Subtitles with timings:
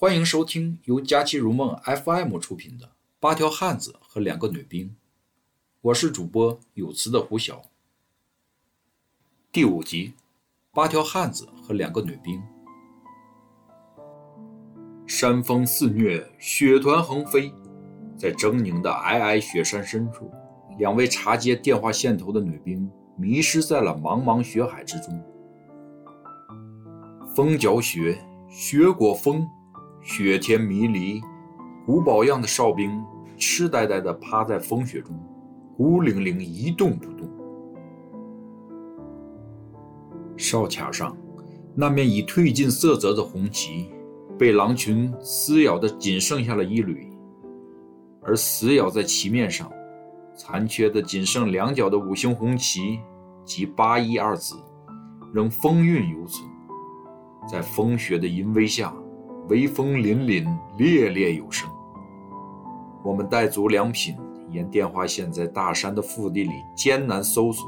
[0.00, 2.86] 欢迎收听由佳期如梦 FM 出品的
[3.18, 4.86] 《八条汉子和两个女兵》，
[5.80, 7.62] 我是主播有词的胡晓。
[9.50, 10.12] 第五集，
[10.72, 12.40] 八条汉子和两个女兵。
[15.04, 17.52] 山风肆虐，雪团横飞，
[18.16, 20.30] 在狰狞的皑皑雪山深处，
[20.78, 25.20] 两位插接电话线头的女兵迷失在了茫茫雪海之中。
[27.34, 28.16] 风搅雪，
[28.48, 29.44] 雪裹风，
[30.02, 31.20] 雪天迷离。
[31.86, 33.02] 古堡样的哨兵
[33.38, 35.18] 痴呆呆地趴在风雪中，
[35.76, 37.26] 孤零零一动不动。
[40.36, 41.16] 哨卡上，
[41.74, 43.86] 那面已褪尽色泽的红旗，
[44.38, 47.10] 被狼群撕咬的仅剩下了一缕，
[48.22, 49.70] 而死咬在旗面上，
[50.36, 53.00] 残缺的仅剩两角的五星红旗
[53.44, 54.56] 及“八一”二字，
[55.32, 56.46] 仍风韵犹存。
[57.50, 58.94] 在风雪的淫威下，
[59.48, 61.68] 威风凛凛，烈烈有声。
[63.02, 64.14] 我们带足粮品，
[64.50, 67.66] 沿电话线在大山的腹地里艰难搜索。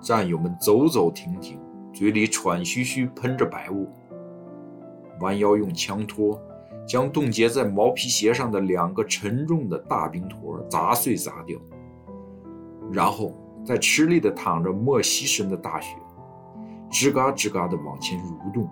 [0.00, 1.60] 战友们走走停停，
[1.92, 3.86] 嘴里喘吁吁，喷着白雾。
[5.20, 6.40] 弯腰用枪托
[6.86, 11.58] 将冻结在毛皮鞋上的两个沉重的大冰坨砸碎砸掉，
[12.90, 13.34] 然后
[13.66, 15.94] 再吃力地淌着没膝深的大雪。
[16.90, 18.68] 吱嘎吱嘎地往前蠕动，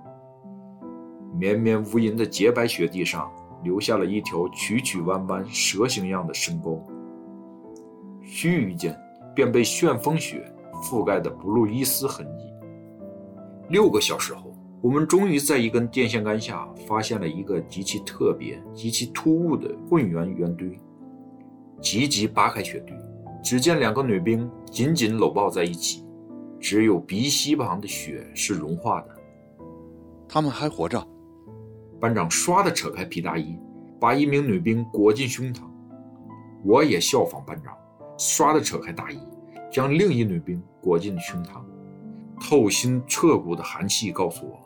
[1.43, 3.29] 绵绵无垠的洁白雪地上
[3.65, 6.81] 留下了一条曲曲弯弯、蛇形样的深沟。
[8.23, 8.97] 须臾间，
[9.35, 10.49] 便被旋风雪
[10.85, 12.45] 覆盖得不露一丝痕迹。
[13.71, 20.79] 六个小时后，我们终于在一根电线杆下发现了一个极其特别、极其突兀的混圆圆堆。
[21.81, 22.97] 急急扒开雪堆，
[23.43, 26.07] 只见两个女兵紧紧搂抱在一起。
[26.61, 29.09] 只有鼻息旁的雪是融化的，
[30.29, 31.05] 他们还活着。
[32.03, 33.57] 班长唰地扯开皮大衣，
[34.01, 35.61] 把一名女兵裹进胸膛。
[36.65, 37.73] 我也效仿班长，
[38.19, 39.21] 唰地扯开大衣，
[39.71, 41.63] 将另一女兵裹进胸膛。
[42.41, 44.59] 透心彻骨的寒气告诉我，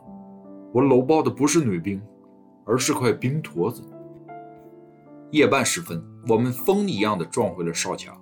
[0.73, 2.01] 我搂抱的不是女兵，
[2.65, 3.83] 而是块冰坨子。
[5.29, 8.19] 夜半时分，我们风一样的撞回了哨卡。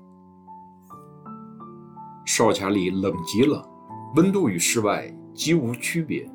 [2.25, 3.65] 哨卡里冷极了，
[4.17, 6.29] 温度与室外几无区别。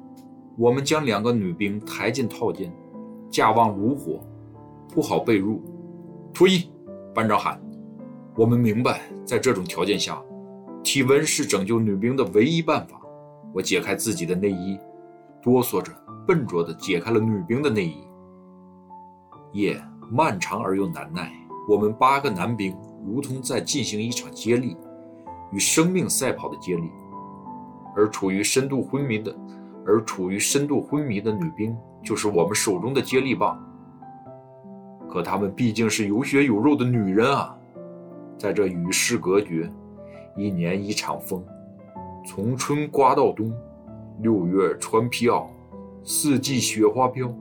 [0.60, 2.70] 我们将两个女兵抬进套间，
[3.30, 4.20] 架望炉火，
[4.92, 5.58] 铺好被褥。
[6.34, 6.70] 脱衣，
[7.14, 7.58] 班长喊。
[8.36, 10.22] 我们明白，在这种条件下，
[10.82, 13.00] 体温是拯救女兵的唯一办法。
[13.54, 14.78] 我解开自己的内衣，
[15.40, 15.90] 哆嗦着、
[16.26, 18.04] 笨拙地解开了女兵的内衣。
[19.52, 21.32] 夜漫长而又难耐，
[21.70, 24.76] 我们八个男兵如同在进行一场接力。
[25.52, 26.90] 与生命赛跑的接力，
[27.96, 29.34] 而处于深度昏迷的，
[29.86, 33.58] 而处于深度昏迷的女兵，就是我们手中的接力棒。
[35.08, 37.56] 可她们毕竟是有血有肉的女人啊，
[38.38, 39.70] 在这与世隔绝，
[40.36, 41.44] 一年一场风，
[42.24, 43.52] 从春刮到冬，
[44.20, 45.46] 六月穿皮袄，
[46.04, 47.32] 四季雪花飘，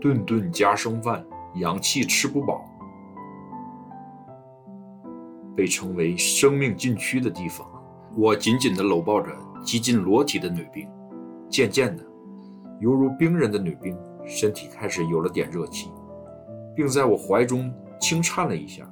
[0.00, 1.24] 顿顿加生饭，
[1.56, 2.64] 氧气吃不饱。
[5.54, 7.66] 被称为生命禁区的地方，
[8.14, 9.30] 我紧紧地搂抱着
[9.64, 10.86] 几近裸体的女兵，
[11.48, 12.04] 渐渐的，
[12.80, 15.90] 犹如冰人的女兵身体开始有了点热气，
[16.74, 18.88] 并在我怀中轻颤了一下，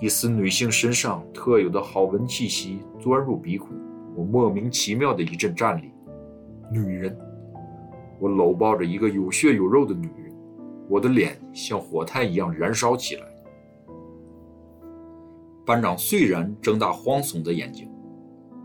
[0.00, 3.68] 一丝女性身上特有的好闻气息钻入鼻孔，
[4.16, 5.92] 我莫名其妙的一阵战栗。
[6.72, 7.16] 女人，
[8.18, 10.34] 我搂抱着一个有血有肉的女人，
[10.88, 13.26] 我的脸像火炭一样燃烧起来。
[15.64, 17.88] 班长虽然睁大慌悚的眼睛，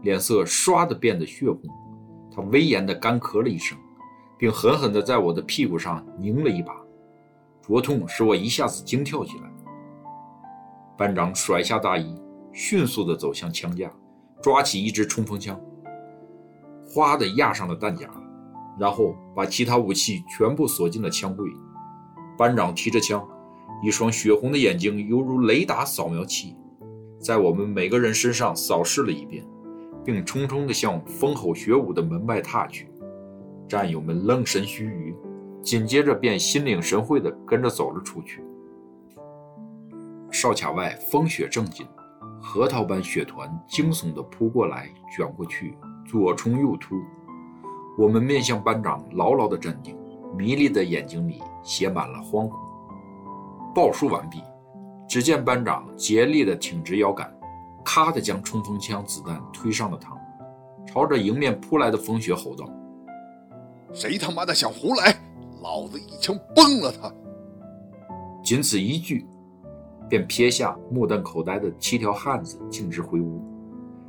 [0.02, 1.62] 脸色唰的变得血红，
[2.38, 3.76] 他威严的干咳了一声，
[4.38, 6.72] 并狠狠地在我的屁股上拧了一把，
[7.64, 9.52] 灼痛使我一下子惊跳起来。
[10.96, 12.16] 班长甩下大衣，
[12.54, 13.92] 迅速地走向枪架，
[14.40, 15.60] 抓起一支冲锋枪，
[16.86, 18.08] 哗地压上了弹夹，
[18.80, 21.50] 然后把其他武器全部锁进了枪柜。
[22.38, 23.28] 班长提着枪，
[23.84, 26.56] 一双血红的眼睛犹如雷达扫描器。
[27.20, 29.44] 在我们每个人身上扫视了一遍，
[30.08, 32.90] 并匆匆地向风吼雪舞的门外踏去。
[33.68, 35.14] 战友们愣神须臾，
[35.62, 38.42] 紧接着便心领神会地跟着走了出去。
[40.32, 41.86] 哨卡外风雪正紧，
[42.42, 46.96] 核桃般雪团惊悚地扑过来，卷过去，左冲右突。
[47.98, 49.98] 我们面向班长，牢牢地站定，
[50.38, 52.54] 迷离的眼睛里写满了惶恐。
[53.76, 54.42] 报数完毕。
[55.10, 57.34] 只见班长竭力地挺直腰杆，
[57.88, 60.18] 咔的将冲锋枪子弹推上了膛，
[60.86, 62.70] 朝着迎面扑来的风雪吼道
[63.96, 65.16] ：“谁他妈的想胡来，
[65.62, 67.10] 老子一枪崩了他！
[68.44, 69.26] 仅此一句，
[70.10, 73.42] 便撇下目瞪口呆的七条汉子，径直回屋。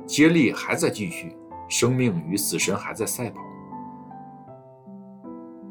[0.05, 1.33] 接力还在继续，
[1.69, 3.39] 生命与死神还在赛跑。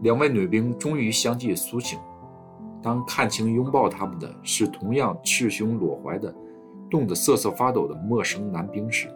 [0.01, 1.99] 两位女兵终于相继苏醒。
[2.81, 6.35] 当看清拥抱他们的是同样赤胸裸怀的、
[6.91, 9.09] 冻得瑟瑟发抖的陌生男兵时，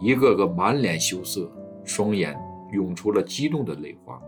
[0.00, 1.50] 一个个满脸羞涩，
[1.84, 2.38] 双眼
[2.72, 4.20] 涌出了激动的泪花。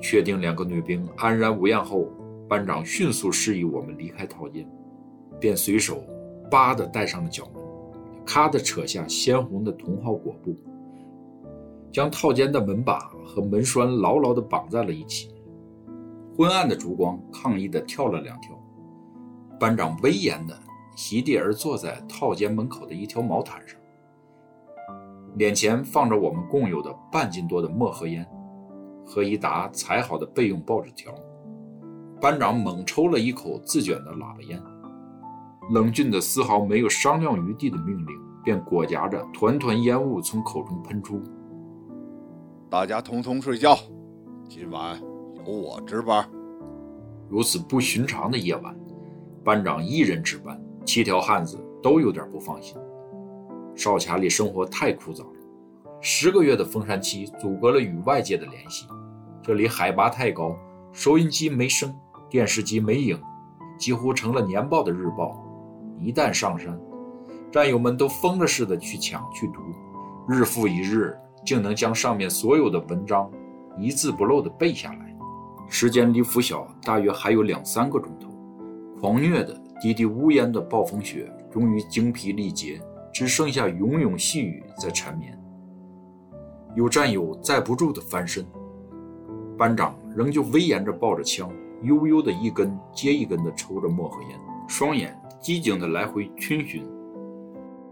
[0.00, 2.08] 确定两个女兵安然无恙后，
[2.48, 4.66] 班长迅速示意我们离开套间，
[5.38, 6.02] 便随手
[6.50, 7.62] “叭”地带上了角门
[8.24, 10.56] ，“咔”地扯下鲜红的铜号裹布，
[11.92, 15.34] 将套间的门把和门栓牢牢地绑在了一起。
[16.36, 18.58] 昏暗的烛光抗议地跳了两跳，
[19.58, 20.58] 班长威严地
[21.00, 23.80] 席地而坐在套间门口的一条毛毯上，
[25.36, 28.28] 脸前放着我们共有的半斤多的墨盒烟。
[29.06, 31.10] 和一沓裁好的备用报纸条，
[32.20, 34.62] 班长猛抽了一口自卷的喇叭烟，
[35.70, 38.14] 冷峻的丝毫没有商量余地的命令，
[38.44, 41.22] 便裹挟着团团烟雾从口中喷出。
[42.68, 43.74] 大家通通睡觉，
[44.50, 45.00] 今晚
[45.46, 46.28] 由我值班。
[47.30, 48.78] 如此不寻常的夜晚，
[49.42, 52.76] 班长一人值班，七条汉子都有点不放心。
[53.76, 55.40] 哨卡里生活太枯燥了，
[56.00, 58.88] 十个月的封山期阻隔了与外界的联系。
[59.40, 60.52] 这里海拔太高，
[60.90, 61.94] 收音机没声，
[62.28, 63.16] 电视机没影，
[63.78, 65.40] 几乎成了年报的日报。
[65.96, 66.76] 一旦上山，
[67.52, 69.60] 战友们都疯了似的去抢去读，
[70.28, 71.16] 日复一日，
[71.46, 73.30] 竟能将上面所有的文章
[73.78, 75.16] 一字不漏地背下来。
[75.68, 78.28] 时间离拂晓大约还有两三个钟头，
[79.00, 82.80] 狂虐的、滴滴呜咽的暴风雪终于精疲力竭，
[83.12, 85.36] 只剩下永永细雨在缠绵。
[86.76, 88.44] 有战友载不住的翻身。
[89.56, 91.50] 班长仍旧威严着抱着枪，
[91.82, 94.38] 悠悠的一根接一根的抽着墨盒烟，
[94.68, 96.86] 双眼机警的来回逡巡。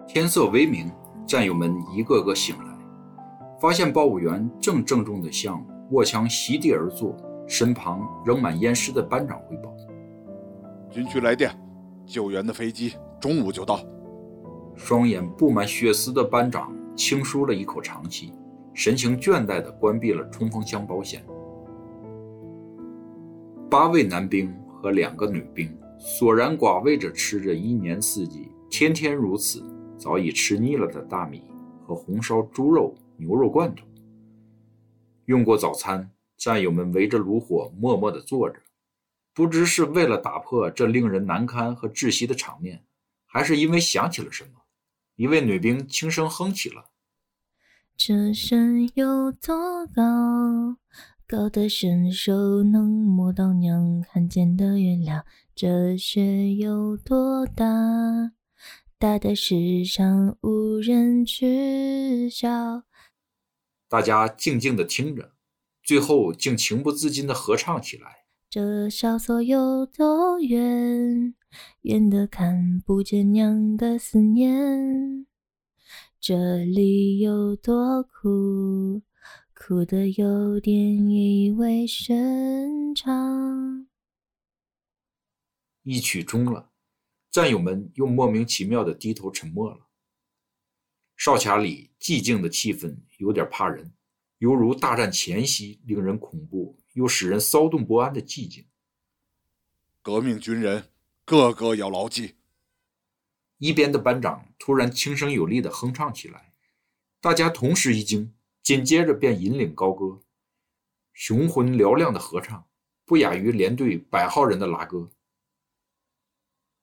[0.07, 0.91] 天色微明，
[1.27, 2.79] 战友们一个个醒来，
[3.61, 9.75] 发现报务员正郑重地向握枪席地而坐、身旁仍满烟湿的班长汇报
[10.91, 11.51] ：“军区来电，
[12.09, 13.85] 救援的飞机中午就到。”
[14.75, 18.33] 双眼布满血丝的班长轻舒了一口长气，
[18.73, 21.25] 神情倦怠地关闭了冲锋枪保险。
[23.69, 29.63] 八位男兵和两个女兵，索然寡味着吃着一年四季天天如此、
[29.99, 31.43] 早已吃腻了的大米
[31.85, 33.85] 和红烧猪肉、牛肉罐头。
[35.25, 38.57] 用过早餐，战友们围着炉火默默地坐着，
[39.39, 42.85] 不知是为了打破这令人难堪和窒息的场面，
[43.25, 44.63] 还是因为想起了什么。
[45.15, 46.87] 一位女兵轻声哼起了
[47.97, 50.79] ：“这山有多高？”
[51.25, 55.25] 高的伸手能摸到娘看见的月亮，
[55.55, 57.65] 这雪有多大？
[58.99, 62.83] 大的世上无人知晓。
[63.89, 65.31] 大家静静的听着，
[65.85, 68.25] 最后竟情不自禁的合唱起来。
[68.51, 71.35] 这小所有多远？
[71.83, 75.27] 远的看不见娘的思念。
[76.19, 79.03] 这里有多苦？
[79.55, 83.87] 哭得有点意味深长。
[85.83, 86.71] 一曲终了，
[87.31, 89.89] 战友们又莫名其妙的低头沉默了。
[91.17, 93.93] 哨卡里寂静的气氛有点怕人，
[94.39, 98.67] 犹如大战前夕令人恐怖又使人骚动不安的寂静。
[100.03, 100.91] 革命军人
[101.25, 102.35] 个个要牢记。
[103.59, 106.53] 一边的班长突然轻声有力的哼唱起来，
[107.21, 108.35] 大家同时一惊。
[108.61, 110.21] 紧接着便引领高歌，
[111.15, 112.69] 雄浑嘹亮的合唱，
[113.07, 115.11] 不亚于连队百号人的拉歌。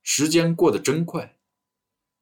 [0.01, 1.38] 时间过得真快，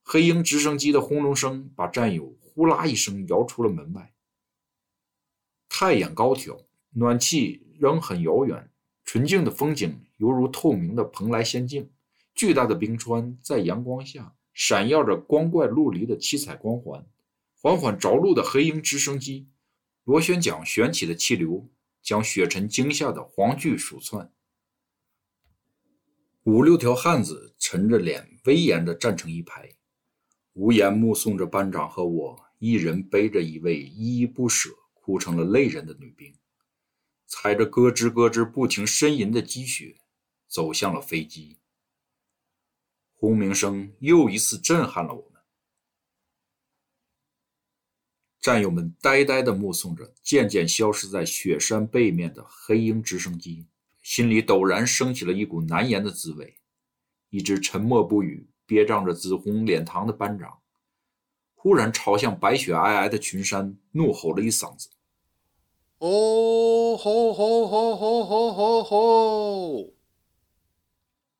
[0.01, 4.13] 黑鹰直升机的轰隆声把战友呼啦一声摇出了门外。
[5.69, 6.59] 太阳高挑，
[6.93, 8.69] 暖气仍很遥远，
[9.03, 11.89] 纯净的风景犹如透明的蓬莱仙境。
[12.35, 17.05] 巨大的冰川在阳光下闪耀着光怪陆离的七彩光环。
[17.55, 19.47] 缓缓着陆的黑鹰直升机。
[20.03, 21.69] 螺旋桨旋起的气流
[22.01, 24.29] 将雪尘惊吓的黄巨鼠窜，
[26.43, 29.69] 五六条汉子沉着脸，威严地站成一排，
[30.51, 36.35] 无言目送着班长和我一人背着一位依依不舍、哭成了泪人的女兵，
[37.35, 39.97] 踩着咯吱咯吱不停呻吟的积雪，
[40.47, 41.57] 走向了飞机。
[43.15, 45.41] 轰鸣声又一次震撼了我们。
[48.39, 53.65] 战友们呆呆地目送着渐渐消失在雪山背面的黑鹰直升机，
[54.03, 56.59] 心里陡然升起了一股难言的滋味。
[57.29, 60.59] 一直沉默不语、憋胀着紫红脸膛的班长，
[61.55, 64.91] 忽然朝向白雪皑皑的群山怒吼了一嗓子
[66.05, 69.93] ：“哦吼吼吼吼吼吼吼！”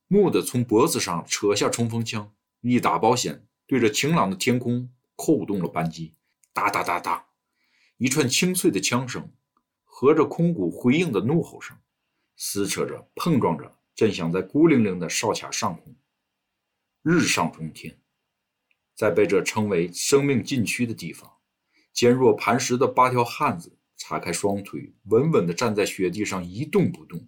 [0.08, 6.16] 蓦地从脖子上扯下冲锋枪，一打保险，对着晴朗的天空扣动了扳机。
[6.54, 7.26] 哒哒哒哒，
[7.98, 9.30] 一串清脆的枪声，
[9.84, 11.76] 和着空谷回应的怒吼声，
[12.38, 15.94] 撕扯着、碰撞着，震响在孤零零的哨卡上空。
[17.02, 18.00] 日上中天，
[18.96, 21.30] 在被这称为生命禁区的地方，
[21.92, 27.26] 坚若磐石的八条汉子叉开双腿，稳稳地站在雪地上一动不动。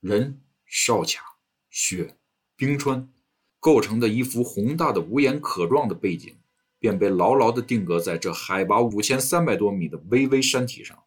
[0.00, 1.36] 人、哨卡、
[1.68, 2.16] 雪、
[2.56, 3.12] 冰川，
[3.60, 6.34] 构成的一幅宏大的、无言可状的背景。
[6.78, 11.04] 便被牢牢地定格在这海拔五千三百多米的巍巍山体上。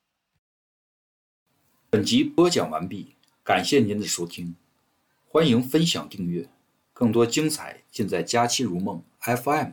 [1.90, 4.56] 本集播讲完毕，感谢您的收听，
[5.28, 6.50] 欢迎分享订阅，
[6.94, 9.72] 更多精彩尽在佳期如梦 FM。